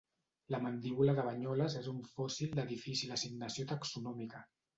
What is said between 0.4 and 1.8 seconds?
La mandíbula de Banyoles